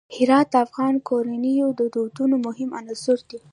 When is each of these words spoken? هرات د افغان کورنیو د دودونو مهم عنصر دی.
هرات 0.15 0.47
د 0.53 0.55
افغان 0.65 0.95
کورنیو 1.09 1.67
د 1.79 1.81
دودونو 1.95 2.35
مهم 2.45 2.69
عنصر 2.79 3.19
دی. 3.29 3.39